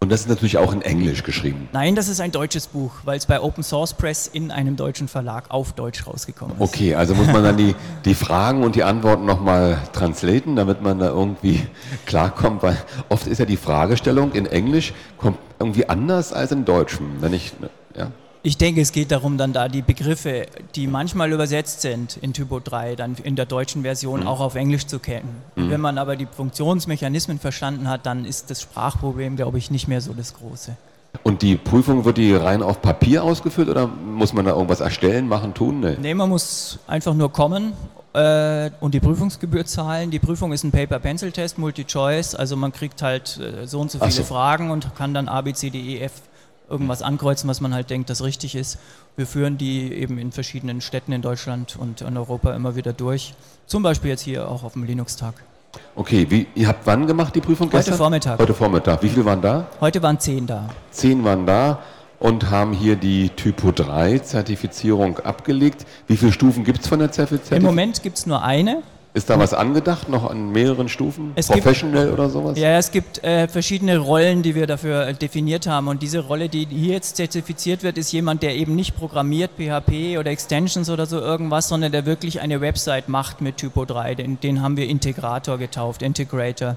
Und 0.04 0.10
das 0.10 0.20
ist 0.20 0.28
natürlich 0.28 0.58
auch 0.58 0.74
in 0.74 0.82
Englisch 0.82 1.22
geschrieben. 1.22 1.66
Nein, 1.72 1.94
das 1.94 2.08
ist 2.08 2.20
ein 2.20 2.30
deutsches 2.30 2.66
Buch, 2.66 2.92
weil 3.04 3.16
es 3.16 3.24
bei 3.24 3.40
Open 3.40 3.64
Source 3.64 3.94
Press 3.94 4.26
in 4.30 4.50
einem 4.50 4.76
deutschen 4.76 5.08
Verlag 5.08 5.44
auf 5.48 5.72
Deutsch 5.72 6.06
rausgekommen 6.06 6.56
ist. 6.56 6.60
Okay, 6.60 6.94
also 6.94 7.14
muss 7.14 7.28
man 7.28 7.42
dann 7.42 7.56
die, 7.56 7.74
die 8.04 8.12
Fragen 8.12 8.64
und 8.64 8.74
die 8.74 8.82
Antworten 8.82 9.24
nochmal 9.24 9.78
translaten, 9.94 10.56
damit 10.56 10.82
man 10.82 10.98
da 10.98 11.06
irgendwie 11.06 11.66
klarkommt, 12.04 12.62
weil 12.62 12.76
oft 13.08 13.26
ist 13.26 13.38
ja 13.38 13.46
die 13.46 13.56
Fragestellung 13.56 14.32
in 14.32 14.44
Englisch 14.44 14.92
kommt 15.16 15.38
irgendwie 15.58 15.88
anders 15.88 16.34
als 16.34 16.52
im 16.52 16.66
Deutschen. 16.66 17.22
Wenn 17.22 17.32
ich, 17.32 17.54
ja. 17.96 18.08
Ich 18.46 18.58
denke, 18.58 18.82
es 18.82 18.92
geht 18.92 19.10
darum, 19.10 19.38
dann 19.38 19.54
da 19.54 19.68
die 19.68 19.80
Begriffe, 19.80 20.44
die 20.74 20.86
manchmal 20.86 21.32
übersetzt 21.32 21.80
sind 21.80 22.18
in 22.18 22.34
Typo 22.34 22.60
3, 22.60 22.94
dann 22.94 23.16
in 23.24 23.36
der 23.36 23.46
deutschen 23.46 23.80
Version 23.82 24.20
mhm. 24.20 24.26
auch 24.26 24.40
auf 24.40 24.54
Englisch 24.54 24.86
zu 24.86 24.98
kennen. 24.98 25.34
Mhm. 25.56 25.70
Wenn 25.70 25.80
man 25.80 25.96
aber 25.96 26.14
die 26.14 26.26
Funktionsmechanismen 26.26 27.38
verstanden 27.38 27.88
hat, 27.88 28.04
dann 28.04 28.26
ist 28.26 28.50
das 28.50 28.60
Sprachproblem, 28.60 29.36
glaube 29.36 29.56
ich, 29.56 29.70
nicht 29.70 29.88
mehr 29.88 30.02
so 30.02 30.12
das 30.12 30.34
große. 30.34 30.76
Und 31.22 31.40
die 31.40 31.56
Prüfung 31.56 32.04
wird 32.04 32.18
die 32.18 32.34
rein 32.34 32.62
auf 32.62 32.82
Papier 32.82 33.24
ausgeführt 33.24 33.70
oder 33.70 33.86
muss 33.86 34.34
man 34.34 34.44
da 34.44 34.50
irgendwas 34.50 34.80
erstellen, 34.80 35.26
machen, 35.26 35.54
tun? 35.54 35.80
Nee, 35.80 35.96
nee 35.98 36.12
man 36.12 36.28
muss 36.28 36.78
einfach 36.86 37.14
nur 37.14 37.32
kommen 37.32 37.72
äh, 38.12 38.70
und 38.80 38.92
die 38.92 39.00
Prüfungsgebühr 39.00 39.64
zahlen. 39.64 40.10
Die 40.10 40.18
Prüfung 40.18 40.52
ist 40.52 40.64
ein 40.64 40.70
Paper-Pencil-Test, 40.70 41.56
Multi-Choice, 41.56 42.34
also 42.34 42.56
man 42.56 42.72
kriegt 42.72 43.00
halt 43.00 43.40
äh, 43.40 43.66
so 43.66 43.80
und 43.80 43.90
so 43.90 44.00
viele 44.00 44.12
so. 44.12 44.22
Fragen 44.22 44.70
und 44.70 44.94
kann 44.96 45.14
dann 45.14 45.28
A, 45.28 45.40
B, 45.40 45.54
C, 45.54 45.70
D, 45.70 45.78
E, 45.78 46.00
F 46.00 46.12
irgendwas 46.68 47.02
ankreuzen, 47.02 47.48
was 47.48 47.60
man 47.60 47.74
halt 47.74 47.90
denkt, 47.90 48.10
das 48.10 48.22
richtig 48.22 48.54
ist. 48.54 48.78
Wir 49.16 49.26
führen 49.26 49.58
die 49.58 49.92
eben 49.92 50.18
in 50.18 50.32
verschiedenen 50.32 50.80
Städten 50.80 51.12
in 51.12 51.22
Deutschland 51.22 51.76
und 51.76 52.00
in 52.00 52.16
Europa 52.16 52.54
immer 52.54 52.76
wieder 52.76 52.92
durch. 52.92 53.34
Zum 53.66 53.82
Beispiel 53.82 54.10
jetzt 54.10 54.22
hier 54.22 54.48
auch 54.48 54.64
auf 54.64 54.72
dem 54.72 54.84
Linux-Tag. 54.84 55.34
Okay, 55.96 56.26
wie, 56.28 56.46
ihr 56.54 56.68
habt 56.68 56.86
wann 56.86 57.06
gemacht 57.06 57.34
die 57.34 57.40
Prüfung 57.40 57.68
gestern? 57.68 57.92
Heute 57.92 57.98
Vormittag. 57.98 58.38
Heute 58.38 58.54
Vormittag. 58.54 59.02
Wie 59.02 59.08
viele 59.08 59.24
waren 59.24 59.42
da? 59.42 59.66
Heute 59.80 60.02
waren 60.02 60.18
zehn 60.20 60.46
da. 60.46 60.68
Zehn 60.90 61.24
waren 61.24 61.46
da 61.46 61.82
und 62.20 62.50
haben 62.50 62.72
hier 62.72 62.96
die 62.96 63.28
Typo 63.30 63.72
3 63.72 64.20
Zertifizierung 64.20 65.18
abgelegt. 65.18 65.84
Wie 66.06 66.16
viele 66.16 66.32
Stufen 66.32 66.64
gibt 66.64 66.80
es 66.80 66.88
von 66.88 67.00
der 67.00 67.10
Zertifizierung? 67.12 67.58
Im 67.58 67.66
Moment 67.66 68.02
gibt 68.02 68.18
es 68.18 68.26
nur 68.26 68.42
eine. 68.42 68.82
Ist 69.16 69.30
da 69.30 69.38
was 69.38 69.54
angedacht, 69.54 70.08
noch 70.08 70.28
an 70.28 70.50
mehreren 70.50 70.88
Stufen? 70.88 71.34
Es 71.36 71.46
Professional 71.46 72.06
gibt, 72.06 72.18
oder 72.18 72.28
sowas? 72.28 72.58
Ja, 72.58 72.78
es 72.78 72.90
gibt 72.90 73.22
äh, 73.22 73.46
verschiedene 73.46 73.98
Rollen, 73.98 74.42
die 74.42 74.56
wir 74.56 74.66
dafür 74.66 75.06
äh, 75.06 75.14
definiert 75.14 75.68
haben. 75.68 75.86
Und 75.86 76.02
diese 76.02 76.18
Rolle, 76.18 76.48
die 76.48 76.66
hier 76.66 76.94
jetzt 76.94 77.14
zertifiziert 77.14 77.84
wird, 77.84 77.96
ist 77.96 78.10
jemand, 78.10 78.42
der 78.42 78.56
eben 78.56 78.74
nicht 78.74 78.96
programmiert, 78.96 79.52
PHP 79.56 80.18
oder 80.18 80.32
Extensions 80.32 80.90
oder 80.90 81.06
so 81.06 81.20
irgendwas, 81.20 81.68
sondern 81.68 81.92
der 81.92 82.06
wirklich 82.06 82.40
eine 82.40 82.60
Website 82.60 83.08
macht 83.08 83.40
mit 83.40 83.56
Typo 83.56 83.84
3. 83.84 84.16
Den, 84.16 84.40
den 84.40 84.62
haben 84.62 84.76
wir 84.76 84.88
Integrator 84.88 85.58
getauft, 85.58 86.02
Integrator. 86.02 86.76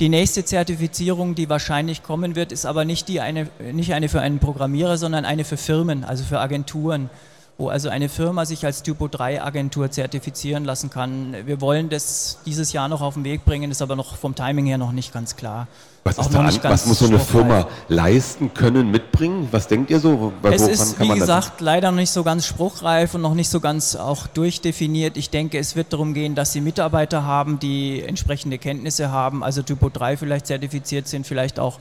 Die 0.00 0.08
nächste 0.08 0.44
Zertifizierung, 0.44 1.36
die 1.36 1.48
wahrscheinlich 1.48 2.02
kommen 2.02 2.34
wird, 2.34 2.50
ist 2.50 2.66
aber 2.66 2.84
nicht, 2.84 3.06
die 3.06 3.20
eine, 3.20 3.46
nicht 3.72 3.94
eine 3.94 4.08
für 4.08 4.20
einen 4.20 4.40
Programmierer, 4.40 4.96
sondern 4.96 5.24
eine 5.24 5.44
für 5.44 5.56
Firmen, 5.56 6.02
also 6.02 6.24
für 6.24 6.40
Agenturen 6.40 7.10
wo 7.58 7.68
also 7.68 7.88
eine 7.88 8.08
Firma 8.08 8.44
sich 8.44 8.66
als 8.66 8.82
Typo 8.82 9.08
3 9.08 9.42
Agentur 9.42 9.90
zertifizieren 9.90 10.64
lassen 10.64 10.90
kann. 10.90 11.34
Wir 11.46 11.60
wollen 11.62 11.88
das 11.88 12.38
dieses 12.44 12.72
Jahr 12.72 12.88
noch 12.88 13.00
auf 13.00 13.14
den 13.14 13.24
Weg 13.24 13.46
bringen, 13.46 13.70
ist 13.70 13.80
aber 13.80 13.96
noch 13.96 14.16
vom 14.16 14.34
Timing 14.34 14.66
her 14.66 14.76
noch 14.76 14.92
nicht 14.92 15.12
ganz 15.12 15.36
klar. 15.36 15.66
Was, 16.04 16.18
ist 16.18 16.32
da 16.32 16.38
an, 16.38 16.58
was 16.62 16.86
muss 16.86 17.00
so 17.00 17.06
eine 17.06 17.18
Firma 17.18 17.66
leisten 17.88 18.54
können, 18.54 18.92
mitbringen? 18.92 19.48
Was 19.50 19.66
denkt 19.66 19.90
ihr 19.90 19.98
so? 19.98 20.32
es 20.42 20.68
ist, 20.68 21.00
wie 21.00 21.08
gesagt, 21.08 21.60
leider 21.60 21.90
noch 21.90 21.96
nicht 21.96 22.12
so 22.12 22.22
ganz 22.22 22.46
spruchreif 22.46 23.14
und 23.14 23.22
noch 23.22 23.34
nicht 23.34 23.48
so 23.48 23.58
ganz 23.58 23.96
auch 23.96 24.28
durchdefiniert. 24.28 25.16
Ich 25.16 25.30
denke, 25.30 25.58
es 25.58 25.74
wird 25.74 25.92
darum 25.92 26.14
gehen, 26.14 26.36
dass 26.36 26.52
sie 26.52 26.60
Mitarbeiter 26.60 27.24
haben, 27.24 27.58
die 27.58 28.02
entsprechende 28.02 28.58
Kenntnisse 28.58 29.10
haben, 29.10 29.42
also 29.42 29.62
Typo 29.62 29.88
3 29.88 30.16
vielleicht 30.16 30.46
zertifiziert 30.46 31.08
sind, 31.08 31.26
vielleicht 31.26 31.58
auch 31.58 31.80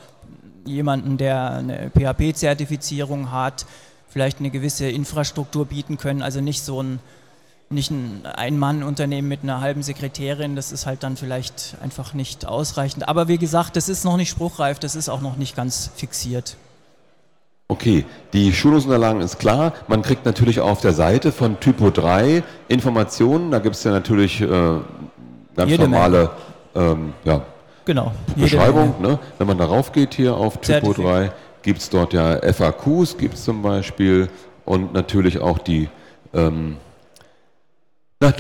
jemanden, 0.66 1.18
der 1.18 1.52
eine 1.52 1.92
PHP-Zertifizierung 1.92 3.32
hat, 3.32 3.68
vielleicht 4.10 4.40
eine 4.40 4.50
gewisse 4.50 4.88
Infrastruktur 4.90 5.66
bieten 5.66 5.98
können. 5.98 6.22
Also 6.22 6.42
nicht 6.42 6.64
so 6.64 6.82
ein 6.82 7.00
nicht 7.70 7.90
ein 7.90 8.26
Ein-Mann-Unternehmen 8.26 9.28
mit 9.28 9.44
einer 9.44 9.60
halben 9.60 9.82
Sekretärin, 9.82 10.56
das 10.56 10.72
ist 10.72 10.86
halt 10.86 11.02
dann 11.04 11.18
vielleicht 11.18 11.76
einfach 11.82 12.14
nicht 12.14 12.46
ausreichend. 12.46 13.08
Aber 13.08 13.28
wie 13.28 13.40
gesagt, 13.40 13.76
das 13.76 13.90
ist 13.90 14.06
noch 14.06 14.18
nicht 14.18 14.30
spruchreif, 14.30 14.78
das 14.78 14.96
ist 14.96 15.10
auch 15.10 15.22
noch 15.22 15.36
nicht 15.36 15.56
ganz 15.56 15.90
fixiert. 15.96 16.58
Okay, 17.68 18.06
die 18.34 18.54
Schulungsunterlagen 18.54 19.22
ist 19.22 19.40
klar. 19.40 19.74
Man 19.88 20.04
kriegt 20.04 20.24
natürlich 20.24 20.60
auf 20.60 20.82
der 20.82 20.94
Seite 20.94 21.32
von 21.32 21.60
Typo 21.60 21.90
3 21.90 22.44
Informationen. 22.68 23.50
Da 23.50 23.58
gibt 23.58 23.76
es 23.76 23.84
ja 23.84 23.90
natürlich 23.90 24.40
äh, 24.40 24.48
ganz 25.56 25.72
Jede 25.72 25.88
normale 25.88 26.30
ähm, 26.76 27.14
ja, 27.24 27.42
genau, 27.84 28.12
Beschreibung. 28.36 29.02
Ne? 29.02 29.18
Wenn 29.40 29.48
man 29.48 29.58
darauf 29.58 29.92
geht 29.92 30.14
hier 30.14 30.36
auf 30.36 30.62
Typo 30.62 30.94
3, 30.94 31.32
gibt 31.66 31.82
es 31.82 31.90
dort 31.90 32.14
ja 32.14 32.40
FAQs, 32.42 33.18
gibt 33.18 33.34
es 33.34 33.44
zum 33.44 33.62
Beispiel 33.64 34.30
und 34.66 34.94
natürlich 34.94 35.40
auch 35.40 35.58
die, 35.58 35.90
ähm, 36.34 36.78
na, 38.20 38.32
die 38.32 38.38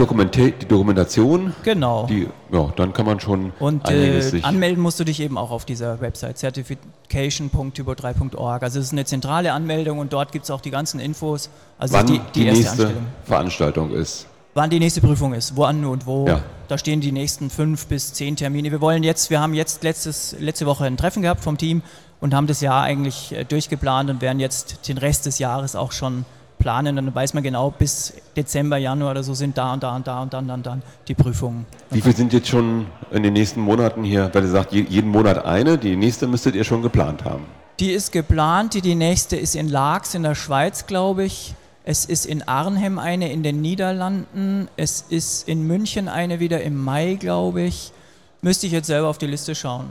Dokumentation. 0.67 1.53
Genau. 1.63 2.05
Die, 2.05 2.27
ja, 2.51 2.71
dann 2.75 2.93
kann 2.93 3.07
man 3.07 3.19
schon 3.19 3.51
Und 3.59 3.89
äh, 3.89 4.21
anmelden 4.43 4.79
musst 4.81 4.99
du 4.99 5.03
dich 5.03 5.19
eben 5.19 5.39
auch 5.39 5.49
auf 5.49 5.65
dieser 5.65 6.01
Website 6.01 6.37
certification.typo3.org. 6.37 8.61
Also 8.61 8.79
es 8.79 8.85
ist 8.85 8.93
eine 8.93 9.05
zentrale 9.05 9.53
Anmeldung 9.53 9.97
und 9.97 10.13
dort 10.13 10.31
gibt 10.31 10.45
es 10.45 10.51
auch 10.51 10.61
die 10.61 10.71
ganzen 10.71 10.99
Infos. 10.99 11.49
Also 11.79 11.95
Wann 11.95 12.05
die, 12.05 12.21
die, 12.35 12.41
die 12.41 12.51
nächste 12.51 12.93
Veranstaltung 13.25 13.91
ist. 13.91 14.27
Wann 14.57 14.69
die 14.69 14.79
nächste 14.79 15.01
Prüfung 15.01 15.33
ist, 15.33 15.57
wann 15.57 15.83
und 15.83 16.05
wo. 16.05 16.25
Ja. 16.29 16.41
Da 16.69 16.77
stehen 16.77 17.01
die 17.01 17.11
nächsten 17.11 17.49
fünf 17.49 17.87
bis 17.87 18.13
zehn 18.13 18.37
Termine. 18.37 18.71
Wir 18.71 18.79
wollen 18.79 19.03
jetzt, 19.03 19.29
wir 19.29 19.41
haben 19.41 19.53
jetzt 19.53 19.83
letztes, 19.83 20.33
letzte 20.39 20.65
Woche 20.65 20.85
ein 20.85 20.95
Treffen 20.95 21.21
gehabt 21.21 21.43
vom 21.43 21.57
Team 21.57 21.81
und 22.21 22.33
haben 22.33 22.47
das 22.47 22.61
Jahr 22.61 22.81
eigentlich 22.81 23.33
äh, 23.33 23.43
durchgeplant 23.43 24.09
und 24.09 24.21
werden 24.21 24.39
jetzt 24.39 24.87
den 24.87 24.97
Rest 24.97 25.25
des 25.25 25.39
Jahres 25.39 25.75
auch 25.75 25.91
schon 25.91 26.23
planen. 26.57 26.95
Dann 26.95 27.13
weiß 27.13 27.33
man 27.33 27.43
genau, 27.43 27.69
bis 27.69 28.13
Dezember, 28.37 28.77
Januar 28.77 29.11
oder 29.11 29.23
so 29.23 29.33
sind 29.33 29.57
da 29.57 29.73
und 29.73 29.83
da 29.83 29.93
und 29.93 30.07
da 30.07 30.21
und 30.21 30.33
dann, 30.33 30.47
dann, 30.47 30.63
dann 30.63 30.83
die 31.09 31.15
Prüfungen. 31.15 31.65
Wie 31.91 31.99
viele 31.99 32.15
sind 32.15 32.31
jetzt 32.31 32.47
schon 32.47 32.87
in 33.11 33.23
den 33.23 33.33
nächsten 33.33 33.59
Monaten 33.59 34.05
hier? 34.05 34.29
Weil 34.31 34.43
ihr 34.43 34.51
sagt, 34.51 34.71
jeden 34.71 35.09
Monat 35.09 35.43
eine, 35.43 35.77
die 35.77 35.97
nächste 35.97 36.27
müsstet 36.27 36.55
ihr 36.55 36.63
schon 36.63 36.81
geplant 36.81 37.25
haben. 37.25 37.43
Die 37.81 37.91
ist 37.91 38.13
geplant, 38.13 38.73
die, 38.73 38.79
die 38.79 38.95
nächste 38.95 39.35
ist 39.35 39.53
in 39.53 39.67
Laax 39.67 40.15
in 40.15 40.23
der 40.23 40.33
Schweiz, 40.33 40.87
glaube 40.87 41.25
ich. 41.25 41.55
Es 41.87 42.03
ist 42.05 42.25
in 42.25 42.41
Arnhem 42.47 42.97
eine 42.97 43.31
in 43.31 43.43
den 43.43 43.61
Niederlanden. 43.61 44.67
Es 44.75 45.05
ist 45.07 45.47
in 45.47 45.67
München 45.67 46.07
eine 46.07 46.39
wieder 46.39 46.63
im 46.63 46.83
Mai, 46.83 47.13
glaube 47.19 47.61
ich. 47.61 47.91
Müsste 48.41 48.65
ich 48.65 48.73
jetzt 48.73 48.87
selber 48.87 49.07
auf 49.07 49.19
die 49.19 49.27
Liste 49.27 49.53
schauen. 49.53 49.85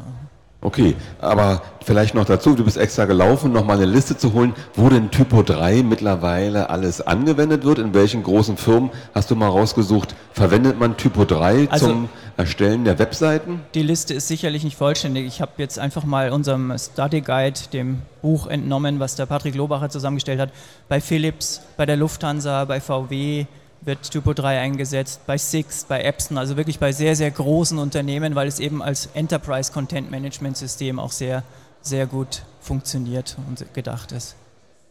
Okay, 0.61 0.97
aber 1.21 1.63
vielleicht 1.85 2.15
noch 2.17 2.25
dazu, 2.25 2.55
du 2.57 2.65
bist 2.65 2.79
extra 2.79 3.05
gelaufen, 3.05 3.53
nochmal 3.53 3.77
eine 3.77 3.85
Liste 3.87 4.17
zu 4.17 4.33
holen, 4.33 4.55
wo 4.75 4.89
denn 4.89 5.11
Typo 5.11 5.43
3 5.45 5.83
mittlerweile 5.85 6.69
alles 6.71 7.01
angewendet 7.01 7.65
wird, 7.65 7.79
in 7.79 7.95
welchen 7.95 8.23
großen 8.25 8.57
Firmen 8.57 8.91
hast 9.15 9.31
du 9.31 9.37
mal 9.37 9.49
rausgesucht, 9.49 10.17
verwendet 10.33 10.81
man 10.81 10.97
Typo 10.97 11.27
3 11.27 11.69
Also- 11.71 11.87
zum 11.87 12.09
Erstellen 12.37 12.85
der 12.85 12.99
Webseiten? 12.99 13.61
Die 13.75 13.83
Liste 13.83 14.15
ist 14.15 14.29
sicherlich 14.29 14.65
nicht 14.65 14.77
vollständig. 14.77 15.27
Ich 15.27 15.41
habe 15.41 15.53
jetzt 15.59 15.79
einfach 15.79 16.05
mal 16.05 16.33
unserem 16.33 16.77
Study 16.77 17.21
Guide, 17.21 17.61
dem 17.73 18.03
Buch 18.23 18.49
entnommen, 18.49 18.99
was 18.99 19.15
der 19.15 19.27
Patrick 19.27 19.55
Lobacher 19.55 19.89
zusammengestellt 19.89 20.41
hat. 20.41 20.51
Bei 20.89 21.01
Philips, 21.01 21.61
bei 21.77 21.87
der 21.87 21.97
Lufthansa, 21.97 22.65
bei 22.65 22.81
VW 22.81 23.47
wird 23.83 24.11
Typo 24.11 24.33
3 24.33 24.61
eingesetzt, 24.61 25.21
bei 25.27 25.39
Sixt, 25.39 25.89
bei 25.89 26.03
Epson, 26.03 26.39
also 26.39 26.57
wirklich 26.57 26.79
bei 26.79 26.91
sehr, 26.93 27.15
sehr 27.17 27.31
großen 27.31 27.79
Unternehmen, 27.79 28.35
weil 28.35 28.49
es 28.49 28.59
eben 28.59 28.83
als 28.83 29.11
Enterprise 29.15 29.73
Content 29.73 30.11
Management 30.11 30.57
System 30.57 30.99
auch 30.99 31.13
sehr, 31.13 31.43
sehr 31.83 32.07
gut 32.07 32.43
funktioniert 32.61 33.37
und 33.49 33.73
gedacht 33.75 34.13
ist. 34.13 34.37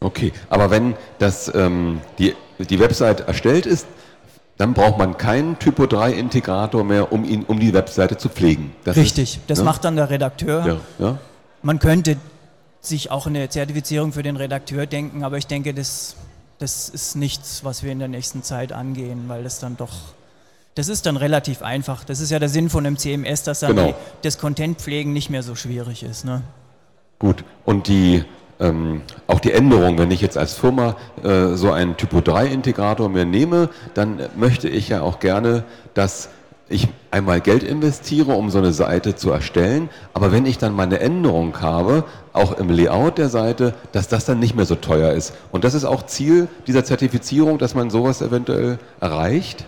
Okay, 0.00 0.32
aber 0.48 0.70
wenn 0.70 0.94
das, 1.18 1.52
ähm, 1.54 2.00
die, 2.18 2.34
die 2.58 2.78
Website 2.78 3.20
erstellt 3.26 3.66
ist, 3.66 3.86
dann 4.56 4.72
braucht 4.74 4.98
man 4.98 5.16
keinen 5.16 5.58
Typo 5.58 5.86
3 5.86 6.12
Integrator 6.12 6.84
mehr, 6.84 7.12
um, 7.12 7.24
ihn, 7.24 7.42
um 7.44 7.58
die 7.58 7.72
Webseite 7.74 8.16
zu 8.16 8.28
pflegen. 8.28 8.72
Das 8.84 8.96
Richtig, 8.96 9.40
das 9.48 9.58
ne? 9.58 9.64
macht 9.64 9.84
dann 9.84 9.96
der 9.96 10.10
Redakteur. 10.10 10.80
Ja, 10.98 11.04
ja. 11.06 11.18
Man 11.62 11.78
könnte 11.78 12.16
sich 12.80 13.10
auch 13.10 13.26
eine 13.26 13.48
Zertifizierung 13.48 14.12
für 14.12 14.22
den 14.22 14.36
Redakteur 14.36 14.86
denken, 14.86 15.24
aber 15.24 15.38
ich 15.38 15.46
denke, 15.46 15.74
das, 15.74 16.16
das 16.58 16.88
ist 16.88 17.16
nichts, 17.16 17.64
was 17.64 17.82
wir 17.82 17.90
in 17.90 17.98
der 17.98 18.08
nächsten 18.08 18.42
Zeit 18.42 18.72
angehen, 18.72 19.24
weil 19.28 19.42
das 19.42 19.58
dann 19.58 19.76
doch, 19.76 19.92
das 20.74 20.88
ist 20.88 21.06
dann 21.06 21.16
relativ 21.16 21.62
einfach. 21.62 22.04
Das 22.04 22.20
ist 22.20 22.30
ja 22.30 22.38
der 22.38 22.48
Sinn 22.48 22.68
von 22.70 22.86
einem 22.86 22.96
CMS, 22.98 23.42
dass 23.42 23.60
dann 23.60 23.74
Genau. 23.74 23.88
die, 23.88 23.94
das 24.22 24.38
Content-Pflegen 24.38 25.12
nicht 25.12 25.30
mehr 25.30 25.42
so 25.42 25.54
schwierig 25.54 26.02
ist. 26.02 26.24
Ne? 26.24 26.42
Gut, 27.18 27.44
und 27.64 27.88
die, 27.88 28.24
ähm, 28.60 29.02
auch 29.26 29.40
die 29.40 29.52
Änderung, 29.52 29.98
wenn 29.98 30.10
ich 30.10 30.20
jetzt 30.20 30.38
als 30.38 30.54
Firma 30.54 30.96
äh, 31.22 31.54
so 31.54 31.72
einen 31.72 31.96
Typo 31.96 32.20
3 32.20 32.46
Integrator 32.46 33.08
mir 33.08 33.24
nehme, 33.24 33.68
dann 33.94 34.20
möchte 34.36 34.68
ich 34.68 34.88
ja 34.88 35.02
auch 35.02 35.18
gerne, 35.18 35.64
dass 35.94 36.30
ich 36.68 36.88
einmal 37.10 37.40
Geld 37.40 37.62
investiere, 37.62 38.32
um 38.32 38.50
so 38.50 38.58
eine 38.58 38.72
Seite 38.72 39.14
zu 39.14 39.30
erstellen, 39.30 39.90
aber 40.14 40.32
wenn 40.32 40.46
ich 40.46 40.58
dann 40.58 40.74
meine 40.74 40.98
Änderung 41.00 41.60
habe, 41.60 42.04
auch 42.32 42.56
im 42.58 42.70
Layout 42.70 43.18
der 43.18 43.28
Seite, 43.28 43.74
dass 43.92 44.08
das 44.08 44.24
dann 44.24 44.38
nicht 44.38 44.56
mehr 44.56 44.64
so 44.64 44.74
teuer 44.74 45.12
ist. 45.12 45.34
Und 45.52 45.64
das 45.64 45.74
ist 45.74 45.84
auch 45.84 46.06
Ziel 46.06 46.48
dieser 46.66 46.84
Zertifizierung, 46.84 47.58
dass 47.58 47.74
man 47.74 47.90
sowas 47.90 48.22
eventuell 48.22 48.78
erreicht. 49.00 49.66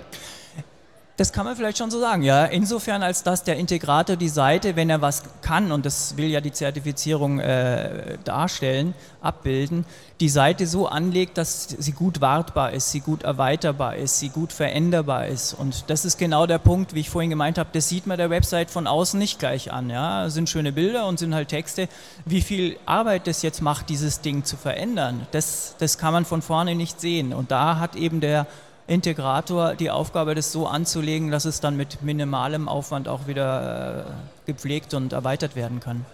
Das 1.17 1.33
kann 1.33 1.47
man 1.47 1.57
vielleicht 1.57 1.79
schon 1.79 1.91
so 1.91 1.99
sagen, 1.99 2.23
ja. 2.23 2.45
Insofern, 2.45 3.03
als 3.03 3.23
dass 3.23 3.43
der 3.43 3.57
Integrator 3.57 4.17
die 4.17 4.29
Seite, 4.29 4.77
wenn 4.77 4.91
er 4.91 5.01
was 5.01 5.23
kann, 5.41 5.73
und 5.73 5.87
das 5.87 6.19
will 6.19 6.29
ja 6.29 6.43
die 6.43 6.53
Zertifizierung 6.53 7.41
äh, 7.41 8.19
darstellen, 8.25 8.95
abbilden, 9.23 9.87
die 10.21 10.29
Seite 10.29 10.67
so 10.67 10.87
anlegt, 10.87 11.39
dass 11.39 11.69
sie 11.69 11.93
gut 11.93 12.21
wartbar 12.21 12.73
ist, 12.73 12.91
sie 12.91 13.01
gut 13.01 13.23
erweiterbar 13.23 13.97
ist, 13.97 14.19
sie 14.19 14.29
gut 14.29 14.53
veränderbar 14.53 15.27
ist. 15.27 15.55
Und 15.55 15.89
das 15.89 16.05
ist 16.05 16.19
genau 16.19 16.47
der 16.47 16.59
Punkt, 16.59 16.95
wie 16.95 17.01
ich 17.01 17.11
vorhin 17.11 17.31
gemeint 17.31 17.57
habe, 17.57 17.71
das 17.73 17.89
sieht 17.89 18.07
man 18.07 18.19
der 18.19 18.29
Website 18.29 18.71
von 18.71 18.87
außen 18.87 19.19
nicht 19.19 19.39
gleich 19.39 19.73
an. 19.73 19.89
Ja. 19.89 20.29
Sind 20.29 20.51
schöne 20.51 20.73
Bilder 20.73 21.07
und 21.07 21.19
sind 21.19 21.35
halt 21.35 21.49
Texte. 21.49 21.89
Wie 22.27 22.43
viel 22.43 22.79
Arbeit 22.85 23.27
das 23.27 23.41
jetzt 23.41 23.63
macht, 23.63 23.89
dieses 23.89 24.21
Ding 24.21 24.45
zu 24.45 24.57
verändern, 24.57 25.27
das, 25.31 25.77
das 25.79 25.97
kann 25.97 26.13
man 26.13 26.27
von 26.27 26.43
vorne 26.43 26.75
nicht 26.75 27.01
sehen. 27.01 27.33
Und 27.33 27.51
da 27.51 27.79
hat 27.79 27.97
eben 27.97 28.21
der 28.21 28.47
Integrator 28.87 29.75
die 29.75 29.91
Aufgabe, 29.91 30.35
das 30.35 30.53
so 30.53 30.67
anzulegen, 30.67 31.31
dass 31.31 31.45
es 31.45 31.61
dann 31.61 31.77
mit 31.77 32.03
minimalem 32.03 32.69
Aufwand 32.69 33.09
auch 33.09 33.27
wieder 33.27 34.07
äh, 34.07 34.13
gepflegt 34.47 34.95
und 34.95 35.13
erweitert 35.13 35.57
werden 35.57 35.81
kann. 35.81 36.07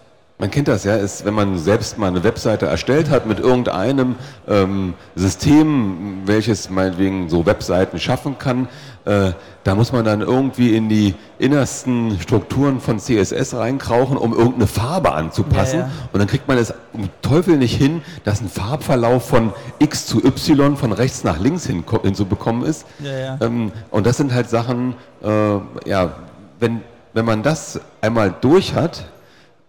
Man 0.43 0.51
kennt 0.51 0.67
das 0.67 0.83
ja, 0.83 0.97
ist, 0.97 1.23
wenn 1.23 1.35
man 1.35 1.57
selbst 1.57 1.97
mal 1.97 2.07
eine 2.07 2.25
Webseite 2.25 2.65
erstellt 2.65 3.09
hat 3.09 3.25
mit 3.25 3.39
irgendeinem 3.39 4.17
ähm, 4.45 4.93
System, 5.15 6.23
welches 6.25 6.69
meinetwegen 6.69 7.29
so 7.29 7.45
Webseiten 7.45 7.97
schaffen 7.97 8.37
kann, 8.37 8.67
äh, 9.05 9.31
da 9.63 9.73
muss 9.73 9.93
man 9.93 10.03
dann 10.03 10.19
irgendwie 10.19 10.75
in 10.75 10.89
die 10.89 11.15
innersten 11.39 12.19
Strukturen 12.19 12.81
von 12.81 12.99
CSS 12.99 13.53
reinkrauchen, 13.53 14.17
um 14.17 14.33
irgendeine 14.33 14.67
Farbe 14.67 15.13
anzupassen. 15.13 15.79
Ja, 15.79 15.85
ja. 15.85 15.91
Und 16.11 16.19
dann 16.19 16.27
kriegt 16.27 16.45
man 16.45 16.57
es 16.57 16.73
um 16.91 17.07
Teufel 17.21 17.55
nicht 17.55 17.77
hin, 17.77 18.01
dass 18.25 18.41
ein 18.41 18.49
Farbverlauf 18.49 19.25
von 19.25 19.53
X 19.79 20.07
zu 20.07 20.21
Y 20.25 20.75
von 20.75 20.91
rechts 20.91 21.23
nach 21.23 21.39
links 21.39 21.65
hin, 21.65 21.85
hinzubekommen 22.01 22.63
ist. 22.65 22.85
Ja. 22.99 23.37
Ähm, 23.39 23.71
und 23.91 24.05
das 24.05 24.17
sind 24.17 24.33
halt 24.33 24.49
Sachen, 24.49 24.95
äh, 25.23 25.89
ja, 25.89 26.17
wenn, 26.59 26.81
wenn 27.13 27.23
man 27.23 27.43
das 27.43 27.79
einmal 28.01 28.35
durch 28.41 28.73
hat, 28.73 29.05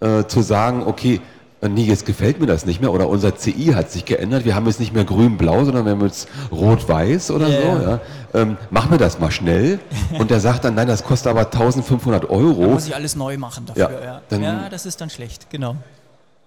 äh, 0.05 0.27
zu 0.27 0.43
sagen, 0.43 0.83
okay, 0.87 1.21
äh, 1.61 1.69
nee, 1.69 1.85
jetzt 1.85 2.05
gefällt 2.07 2.41
mir 2.41 2.47
das 2.47 2.67
nicht 2.67 2.81
mehr 2.81 2.93
oder 2.93 3.09
unser 3.09 3.35
CI 3.37 3.73
hat 3.75 3.91
sich 3.91 4.05
geändert, 4.05 4.45
wir 4.45 4.55
haben 4.55 4.67
jetzt 4.67 4.81
nicht 4.81 4.93
mehr 4.93 5.05
grün-blau, 5.05 5.65
sondern 5.65 5.85
wir 5.87 5.93
haben 5.93 6.03
jetzt 6.03 6.29
rot-weiß 6.53 7.31
oder 7.31 7.49
Ja, 7.49 7.77
so, 7.77 7.83
ja. 7.83 8.01
Ähm, 8.35 8.57
mach 8.71 8.91
mir 8.91 8.99
das 8.99 9.19
mal 9.21 9.31
schnell. 9.31 9.79
Und 10.19 10.31
der 10.31 10.41
sagt 10.41 10.65
dann, 10.65 10.75
nein, 10.75 10.89
das 10.89 11.05
kostet 11.05 11.29
aber 11.31 11.41
1500 11.47 12.25
Da 12.25 12.29
Euro. 12.29 12.63
muss 12.69 12.87
ich 12.87 12.95
alles 12.95 13.17
neu 13.17 13.39
machen 13.39 13.65
dafür. 13.67 13.91
Ja, 13.91 14.05
Ja, 14.05 14.21
dann- 14.29 14.43
ja. 14.43 14.69
das 14.69 14.87
ist 14.87 15.01
dann 15.01 15.09
schlecht, 15.11 15.49
genau. 15.51 15.77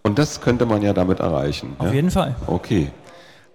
Und 0.04 0.20
das 0.20 0.40
könnte 0.42 0.66
man 0.66 0.82
ja 0.82 0.94
damit 0.94 1.20
erreichen. 1.20 1.76
Auf 1.80 1.88
ja? 1.88 1.94
jeden 1.94 2.12
Fall. 2.12 2.36
Okay. 2.46 2.92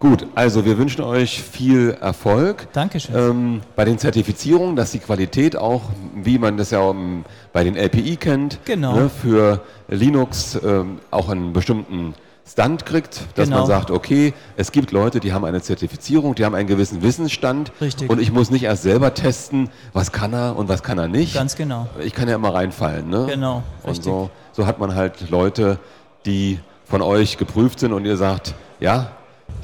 Gut, 0.02 0.26
also 0.34 0.64
wir 0.64 0.78
wünschen 0.78 1.02
euch 1.04 1.40
viel 1.40 1.96
Erfolg. 2.00 2.66
Dankeschön. 2.72 3.14
Ähm, 3.16 3.60
bei 3.76 3.84
den 3.84 3.98
Zertifizierungen, 3.98 4.74
dass 4.74 4.90
die 4.90 4.98
Qualität 4.98 5.54
auch, 5.56 5.82
wie 6.16 6.38
man 6.40 6.56
das 6.56 6.72
ja 6.72 6.90
ähm, 6.90 7.24
bei 7.52 7.62
den 7.62 7.76
LPI 7.76 8.16
kennt, 8.16 8.58
Genau. 8.64 8.96
ne, 8.96 9.08
für 9.08 9.60
Linux 9.86 10.58
ähm, 10.60 10.98
auch 11.12 11.28
einen 11.28 11.52
bestimmten 11.52 12.14
Stand 12.44 12.84
kriegt, 12.84 13.20
dass 13.36 13.44
Genau. 13.46 13.58
man 13.58 13.68
sagt, 13.68 13.92
okay, 13.92 14.34
es 14.56 14.72
gibt 14.72 14.90
Leute, 14.90 15.20
die 15.20 15.32
haben 15.32 15.44
eine 15.44 15.62
Zertifizierung, 15.62 16.34
die 16.34 16.44
haben 16.44 16.56
einen 16.56 16.66
gewissen 16.66 17.00
Wissensstand 17.02 17.70
Richtig. 17.80 18.10
und 18.10 18.20
ich 18.20 18.32
muss 18.32 18.50
nicht 18.50 18.64
erst 18.64 18.82
selber 18.82 19.14
testen, 19.14 19.68
was 19.92 20.10
kann 20.10 20.32
er 20.32 20.56
und 20.56 20.68
was 20.68 20.82
kann 20.82 20.98
er 20.98 21.06
nicht. 21.06 21.32
Ganz 21.34 21.54
genau. 21.54 21.86
Ich 22.00 22.12
kann 22.12 22.28
ja 22.28 22.34
immer 22.34 22.52
reinfallen. 22.52 23.08
Ne? 23.08 23.26
Genau, 23.30 23.62
Und 23.84 23.90
richtig. 23.90 24.06
so, 24.06 24.30
so 24.50 24.66
hat 24.66 24.80
man 24.80 24.96
halt 24.96 25.30
Leute, 25.30 25.78
die 26.26 26.58
von 26.86 27.02
euch 27.02 27.38
geprüft 27.38 27.78
sind 27.78 27.92
und 27.92 28.04
ihr 28.04 28.16
sagt, 28.16 28.56
ja, 28.80 29.12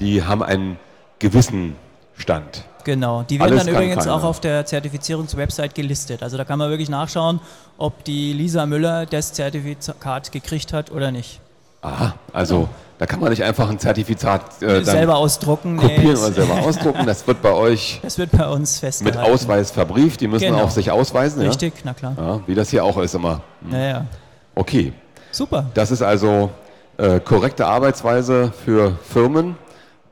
die 0.01 0.23
haben 0.25 0.43
einen 0.43 0.79
gewissen 1.19 1.77
Stand. 2.17 2.65
Genau. 2.85 3.23
Die 3.23 3.39
werden 3.39 3.53
Alles 3.53 3.65
dann 3.67 3.75
übrigens 3.75 4.05
keiner. 4.05 4.15
auch 4.17 4.25
auf 4.25 4.41
der 4.41 4.65
Zertifizierungswebsite 4.65 5.71
gelistet. 5.75 6.23
Also 6.23 6.37
da 6.37 6.45
kann 6.45 6.59
man 6.59 6.71
wirklich 6.71 6.89
nachschauen, 6.89 7.41
ob 7.77 8.03
die 8.05 8.33
Lisa 8.33 8.67
Müller 8.67 9.05
das 9.07 9.33
Zertifikat 9.35 10.33
gekriegt 10.33 10.73
hat 10.73 10.91
oder 10.91 11.11
nicht. 11.11 11.41
Aha, 11.83 12.15
also 12.33 12.69
da 12.99 13.07
kann 13.07 13.21
man 13.21 13.31
nicht 13.31 13.45
einfach 13.45 13.69
ein 13.71 13.79
Zertifikat 13.79 14.63
äh, 14.63 14.83
selber 14.85 15.17
ausdrucken. 15.17 15.77
nee, 15.77 15.83
kopieren 15.83 16.11
das- 16.13 16.25
oder 16.25 16.33
selber 16.33 16.55
ausdrucken. 16.67 17.07
Das 17.07 17.27
wird 17.27 17.43
bei 17.43 17.53
euch 17.53 18.01
Das 18.03 18.19
wird 18.19 18.31
bei 18.33 18.49
uns 18.49 18.81
mit 18.83 18.93
festgehalten. 18.95 19.19
Ausweis 19.33 19.71
verbrieft. 19.71 20.21
Die 20.21 20.27
müssen 20.27 20.47
Genau. 20.47 20.65
auch 20.65 20.71
sich 20.71 20.91
ausweisen. 20.91 21.43
Richtig, 21.43 21.75
na 21.85 21.93
klar. 21.95 22.15
Ja? 22.17 22.27
Ja, 22.37 22.41
wie 22.47 22.55
das 22.55 22.71
hier 22.71 22.85
auch 22.85 22.97
ist 22.99 23.15
immer. 23.15 23.43
Ja, 23.71 23.79
ja. 23.79 24.07
Okay, 24.55 24.93
Super. 25.31 25.67
das 25.75 25.91
ist 25.93 26.03
also 26.03 26.51
äh, 26.97 27.21
korrekte 27.21 27.67
Arbeitsweise 27.67 28.53
für 28.65 28.97
Firmen. 29.09 29.57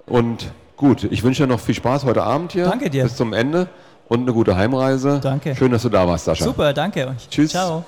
Und 0.06 0.52
gut, 0.76 1.04
ich 1.04 1.22
wünsche 1.22 1.42
dir 1.42 1.48
noch 1.48 1.60
viel 1.60 1.74
Spaß 1.74 2.04
heute 2.04 2.22
Abend 2.22 2.52
hier. 2.52 2.64
Danke 2.64 2.90
dir. 2.90 3.04
Bis 3.04 3.16
zum 3.16 3.32
Ende 3.32 3.68
und 4.08 4.22
eine 4.22 4.32
gute 4.32 4.56
Heimreise. 4.56 5.20
Danke. 5.22 5.54
Schön, 5.56 5.72
dass 5.72 5.82
du 5.82 5.88
da 5.88 6.06
warst, 6.06 6.24
Sascha. 6.26 6.44
Super, 6.44 6.72
danke 6.72 7.08
euch. 7.08 7.28
Tschüss. 7.28 7.50
Ciao. 7.50 7.84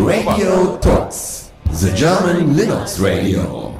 Radio 0.00 0.78
Talks, 0.80 1.50
the 1.72 1.90
German 1.90 2.54
Linux 2.54 3.00
Radio. 3.02 3.77